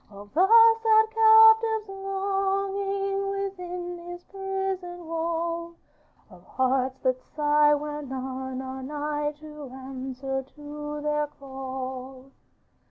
'Of 0.09 0.33
the 0.33 0.47
sad 0.47 1.09
captive's 1.11 1.89
longing 1.89 3.29
Within 3.29 3.99
his 4.09 4.23
prison 4.23 5.05
wall, 5.05 5.75
Of 6.31 6.43
hearts 6.43 6.97
that 7.03 7.21
sigh 7.35 7.75
when 7.75 8.09
none 8.09 8.61
are 8.63 8.81
nigh 8.81 9.33
To 9.33 9.69
answer 9.69 10.41
to 10.55 11.01
their 11.03 11.27
call. 11.27 12.31